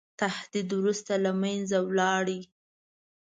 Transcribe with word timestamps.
تهدید 0.19 0.69
وروسته 0.79 1.13
له 1.23 1.31
منځه 1.41 1.77
ولاړ. 1.87 2.25